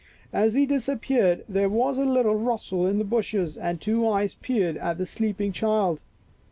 As 0.33 0.55
he 0.55 0.65
disappeared 0.65 1.45
there 1.47 1.69
was 1.69 1.99
a 1.99 2.05
little 2.05 2.33
rustle 2.33 2.87
in 2.87 2.97
the 2.97 3.03
bushes 3.03 3.55
and 3.55 3.79
two 3.79 4.07
eyes 4.07 4.33
peered 4.33 4.77
at 4.77 4.97
the 4.97 5.05
sleeping 5.05 5.51
child. 5.51 5.99